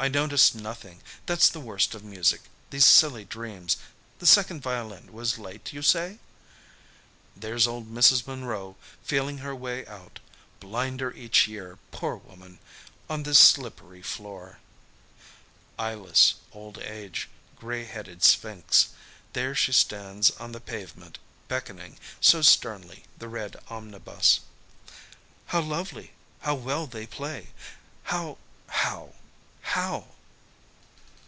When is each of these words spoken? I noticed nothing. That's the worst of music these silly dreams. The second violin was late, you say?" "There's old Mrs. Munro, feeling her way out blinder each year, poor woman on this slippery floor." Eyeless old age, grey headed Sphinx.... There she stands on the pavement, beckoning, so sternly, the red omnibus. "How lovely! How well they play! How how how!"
I 0.00 0.08
noticed 0.08 0.56
nothing. 0.56 1.02
That's 1.26 1.48
the 1.48 1.60
worst 1.60 1.94
of 1.94 2.02
music 2.02 2.40
these 2.70 2.84
silly 2.84 3.24
dreams. 3.24 3.76
The 4.18 4.26
second 4.26 4.60
violin 4.60 5.12
was 5.12 5.38
late, 5.38 5.72
you 5.72 5.82
say?" 5.82 6.18
"There's 7.36 7.66
old 7.68 7.92
Mrs. 7.92 8.26
Munro, 8.26 8.76
feeling 9.04 9.38
her 9.38 9.54
way 9.54 9.86
out 9.86 10.18
blinder 10.58 11.12
each 11.12 11.46
year, 11.46 11.78
poor 11.92 12.16
woman 12.16 12.58
on 13.08 13.22
this 13.22 13.38
slippery 13.38 14.02
floor." 14.02 14.58
Eyeless 15.78 16.34
old 16.52 16.78
age, 16.78 17.28
grey 17.56 17.84
headed 17.84 18.24
Sphinx.... 18.24 18.88
There 19.32 19.54
she 19.54 19.70
stands 19.72 20.30
on 20.32 20.50
the 20.50 20.60
pavement, 20.60 21.18
beckoning, 21.46 21.98
so 22.20 22.42
sternly, 22.42 23.04
the 23.18 23.28
red 23.28 23.56
omnibus. 23.68 24.40
"How 25.46 25.60
lovely! 25.60 26.14
How 26.40 26.56
well 26.56 26.86
they 26.88 27.06
play! 27.06 27.50
How 28.04 28.38
how 28.68 29.14
how!" 29.60 30.08